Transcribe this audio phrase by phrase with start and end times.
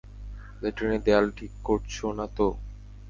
[0.61, 2.47] ল্যাট্রিনের দেয়াল ঠিক করছো না তো?